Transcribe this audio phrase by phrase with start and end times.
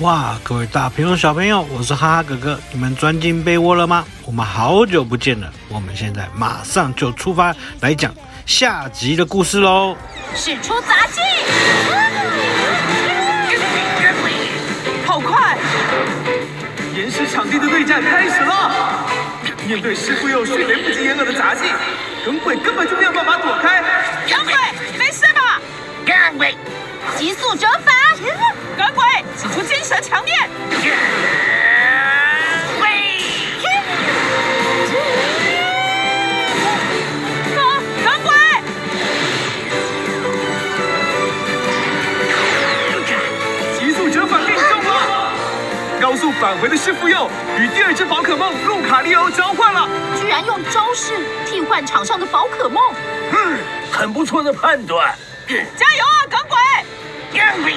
[0.00, 4.04] 哇，各位大朋友、小朋友，我是哈哈哥哥，你们钻进被窝了吗？
[4.24, 8.12] 我们好久不见了，我们现在马上就出发来讲
[8.44, 9.96] 下集的故事喽！
[10.34, 11.20] 使出杂技，
[15.06, 15.56] 好快！
[16.96, 19.06] 岩石场地的对战开始了。
[19.64, 21.62] 面对师傅又迅雷不及掩耳的杂技，
[22.26, 23.80] 耿鬼根本就没有办法躲开。
[24.28, 24.54] 耿鬼，
[24.98, 25.60] 没事吧？
[26.04, 26.52] 耿鬼，
[27.16, 27.94] 急速折返。
[28.76, 29.04] 耿鬼，
[29.36, 30.36] 使出金蛇强电。
[32.80, 32.86] 喂！
[37.56, 38.32] 啊，耿鬼！
[43.78, 45.32] 急速折返命中了。
[46.00, 49.88] 高速返回的师傅又与第二只宝可梦路卡利欧交换了，
[50.20, 51.12] 居然用招式
[51.46, 52.82] 替换场上的宝可梦。
[53.32, 53.58] 嗯，
[53.92, 55.14] 很不错的判断。
[55.46, 55.54] 加
[55.94, 56.58] 油啊，耿鬼！
[57.44, 57.76] 耿鬼。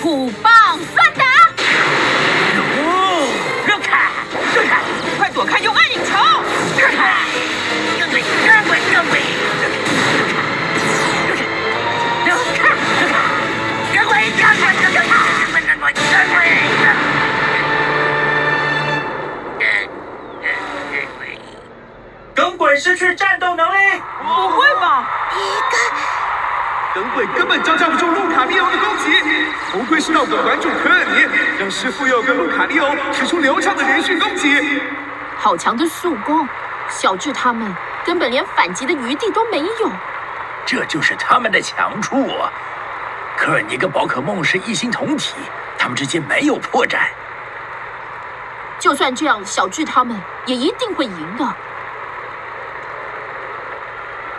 [0.00, 0.52] 虎棒
[0.94, 1.51] 乱打！
[26.94, 29.10] 耿鬼根本招架不住路卡利欧的攻击，
[29.72, 31.26] 不愧是道馆馆主科尔尼，
[31.58, 34.80] 让师傅又跟路卡利欧使出流畅的连续攻击。
[35.38, 36.46] 好强的速攻，
[36.88, 39.90] 小智他们根本连反击的余地都没有。
[40.66, 42.52] 这就是他们的强处啊！
[43.38, 45.34] 科尔尼跟宝可梦是一心同体，
[45.78, 46.98] 他们之间没有破绽。
[48.78, 51.44] 就算这样，小智他们也一定会赢的。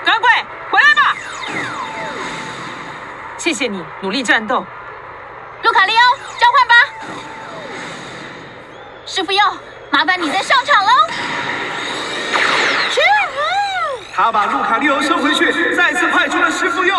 [0.06, 0.53] 耿鬼，回来吧！
[3.44, 4.66] 谢谢你努力战斗。
[5.64, 6.74] 路卡利欧，召唤吧！
[9.06, 9.42] 师傅又，
[9.92, 10.92] 麻烦你再上场喽。
[14.14, 16.96] 他把路卡利欧收回去，再次派出了师傅又。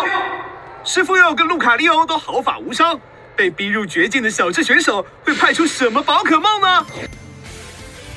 [0.83, 2.99] 师傅又跟路卡利欧都毫发无伤，
[3.35, 6.85] 被逼入绝境的小智选手会派出什么宝可梦呢？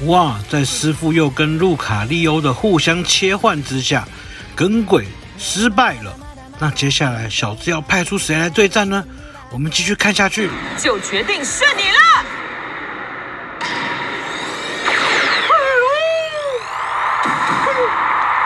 [0.04, 4.06] 哇，在师傅又跟路卡利欧的互相切换之下，
[4.54, 5.06] 耿鬼
[5.38, 6.14] 失败了。
[6.60, 9.04] 那接下来小智要派出谁来对战呢？
[9.50, 11.98] 我们继续看下去，就决定是你了。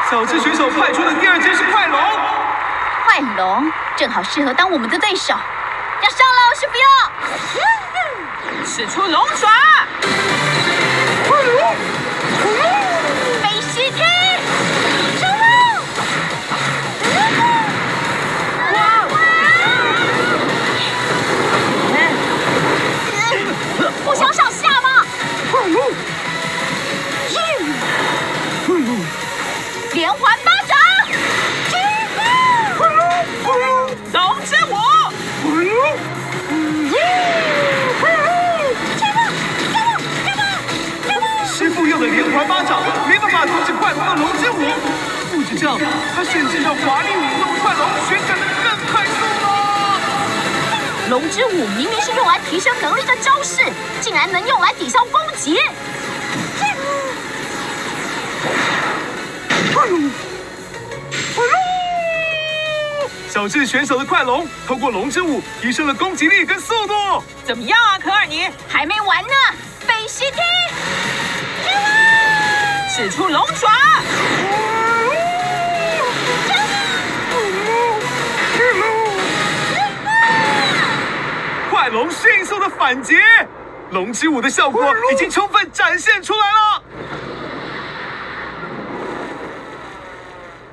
[0.09, 2.01] 小智选手派出的第二只是快龙，
[3.05, 6.75] 快龙正好适合当我们的对手，要上喽，师傅
[8.61, 9.49] 又，使出龙爪。
[44.15, 44.55] 龙之舞，
[45.31, 45.79] 不止这样，
[46.15, 49.13] 他甚至让华丽舞动快龙旋转得更快速
[49.43, 49.47] 了。
[51.11, 53.63] 龙之舞明明是用来提升能力的招式，
[54.01, 55.59] 竟然能用来抵消攻击！
[59.75, 60.11] 快龙，
[61.35, 61.55] 快龙！
[63.29, 67.25] 小智选手的快龙通过龙之舞提升了攻击力跟速度。
[67.45, 68.47] 怎么样啊，可尔尼？
[68.69, 69.33] 还没完呢，
[69.87, 70.37] 飞西踢！
[72.95, 73.71] 使出龙爪！
[81.71, 83.17] 快龙迅速的反击，
[83.93, 86.83] 龙之舞的效果已经充分展现出来了。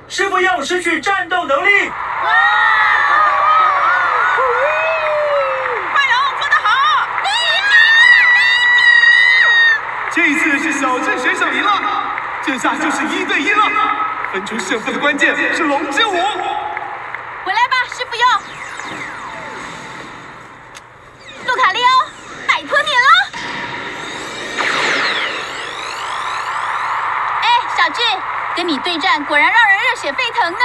[0.09, 1.89] 师傅要失去战斗能力。
[5.93, 7.07] 快龙做得好！
[10.11, 11.81] 这一次是小智选手赢了，
[12.43, 13.63] 这下就是一对一了。
[14.33, 16.11] 分出胜负的关键是龙之舞。
[16.11, 18.25] 回来吧，师傅哟，
[21.47, 21.87] 路卡利欧，
[22.47, 23.07] 拜托你了。
[27.41, 27.47] 哎，
[27.77, 28.01] 小智，
[28.55, 30.59] 跟你对战果然让人热血沸腾呢。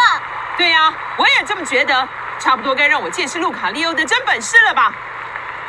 [0.59, 2.09] 对呀、啊，我也这么觉得。
[2.41, 4.93] 差不多该让我见识路卡利欧的真本事了吧？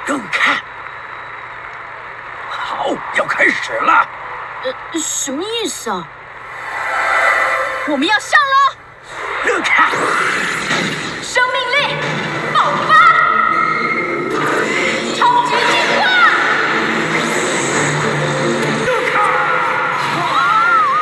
[0.05, 0.57] 更看，
[2.49, 4.05] 好，要开始了。
[4.99, 6.07] 什么意思啊？
[7.87, 8.55] 我们要上了。
[9.45, 9.63] look
[11.21, 11.95] 生命力
[12.51, 12.57] 爆
[12.87, 12.89] 发。
[15.15, 15.73] 超级进
[19.13, 19.15] 化
[20.17, 20.97] 哇哦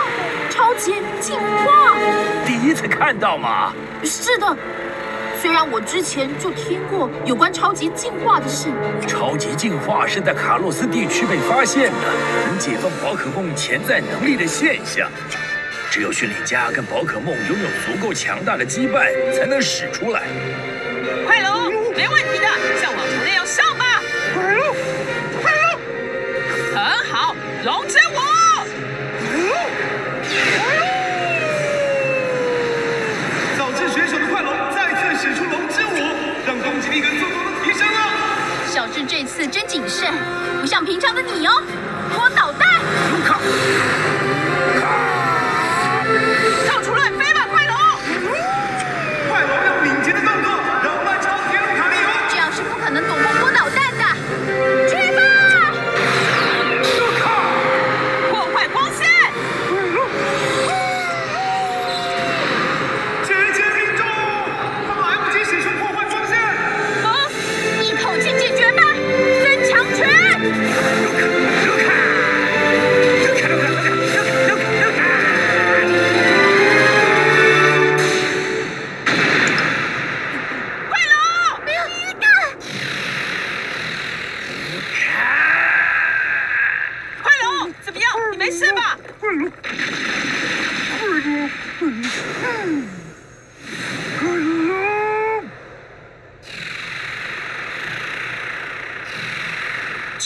[0.50, 1.95] 超级进化
[2.45, 3.71] 第一次看到吗
[4.04, 4.57] 是的。
[5.44, 8.69] 虽然我之前就听过有关超级进化的事。
[9.06, 11.98] 超级进化是在卡洛斯地区被发现的，
[12.48, 15.12] 能解放宝可梦潜在能力的现象。
[15.92, 20.22] 只有训练家跟宝可梦拥有足够强大的羁绊，才能使出来。
[21.25, 22.48] 快龙，没问题的，
[22.81, 24.01] 像往常那样上吧。
[24.34, 24.75] 快龙，
[25.42, 25.81] 快龙，
[26.74, 26.81] 很
[27.12, 27.36] 好，
[27.66, 27.98] 龙之
[39.94, 40.06] 是，
[40.60, 41.54] 不像平常的你哦。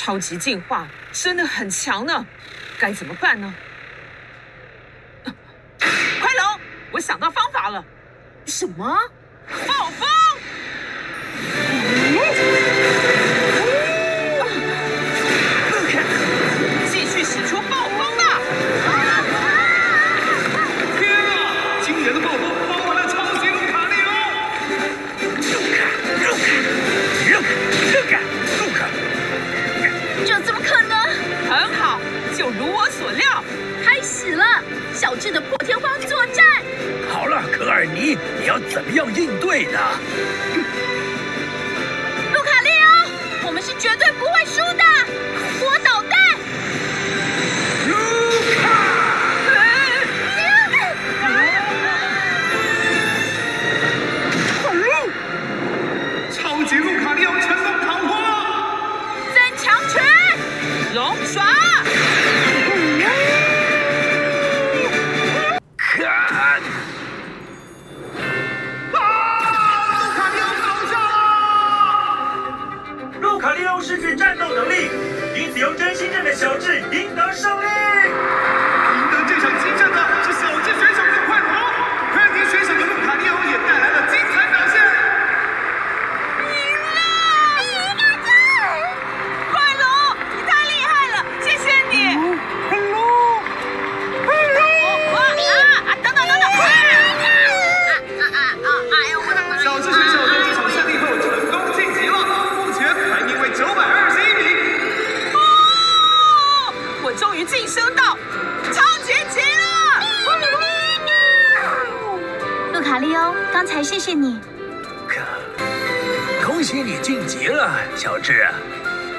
[0.07, 2.25] 超级进化真的很强呢，
[2.79, 3.53] 该怎么办呢？
[5.75, 6.59] 快龙，
[6.91, 7.83] 我想到方法了。
[8.45, 8.97] 什么？
[35.07, 36.43] 小智的破天荒作战。
[37.09, 39.79] 好了，可尔尼，你要怎么样应对呢？
[42.33, 44.83] 路卡利欧，我们是绝对不会输的。
[45.61, 46.19] 我捣蛋。
[47.87, 47.95] 路
[48.61, 48.67] 卡。
[56.33, 57.06] 超级路卡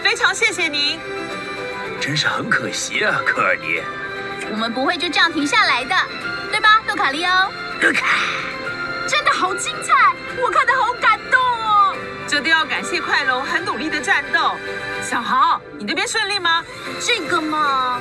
[0.02, 0.98] 非常谢谢您。
[2.00, 3.82] 真是很可惜啊，科尔尼。
[4.50, 5.94] 我们不会就这样停下来的，
[6.50, 7.52] 对吧，杜卡利欧？
[7.80, 11.96] 真的好精彩，我看得好感动哦。
[12.26, 14.54] 这都要感谢快龙很努力的战斗。
[15.02, 16.64] 小豪，你那边顺利吗？
[17.00, 18.00] 这个嘛，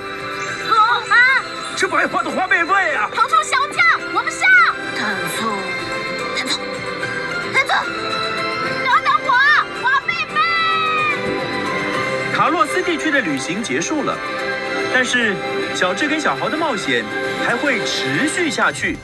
[0.69, 1.15] 哦啊！
[1.75, 3.06] 这白花的花贝贝啊！
[13.37, 14.17] 旅行结束了，
[14.91, 15.35] 但是
[15.75, 17.05] 小智跟小豪的冒险
[17.45, 18.97] 还会持续下去。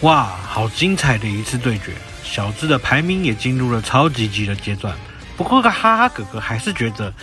[0.00, 1.92] 哇，好精彩的一次对决！
[2.24, 4.92] 小智的排名也进入了超级级的阶段。
[5.36, 7.14] 不过，个哈哈哥哥还是觉得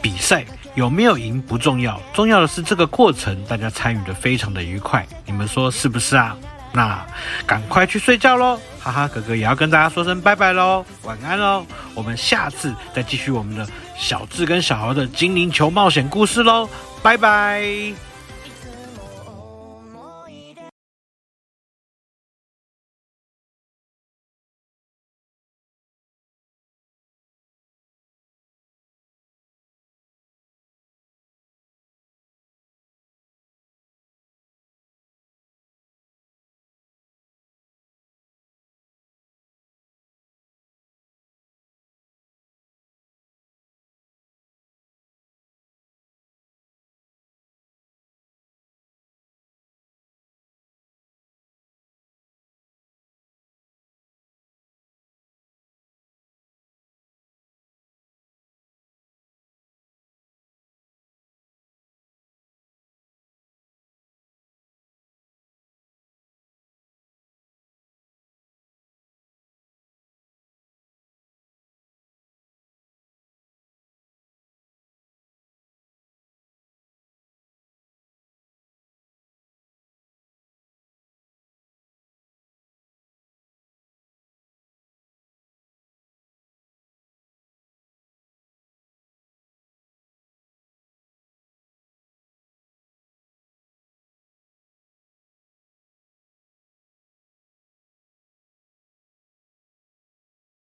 [0.00, 0.42] 比赛
[0.74, 5.06] 有没有赢不重要，重要的是这个过程，大家参与的非常的愉快。
[5.26, 6.34] 你们说是不是啊？
[6.72, 7.06] 那
[7.46, 8.58] 赶快去睡觉喽！
[8.80, 11.66] 哈哈哥哥也要跟大家说声拜拜喽，晚安喽！
[11.94, 16.68] 我们下次再继续我们的小智跟小豪的精灵球冒险故事喽，
[17.02, 18.07] 拜拜。